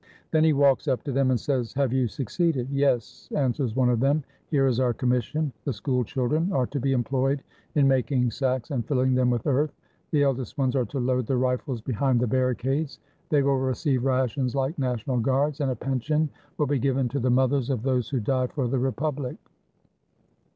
[0.31, 3.99] Then he walks up to them and says, "Have you succeeded?"— "Yes," answers one of
[3.99, 5.53] them, "here is our commission.
[5.63, 7.43] The school children are to be employed
[7.75, 9.71] in making sacks and filling them with earth,
[10.09, 12.97] the eldest ones are to load the rifles behind the barricades.
[13.29, 17.29] They will receive rations like National Guards, and a pension will be given to the
[17.29, 19.37] mothers of those who die for the republic.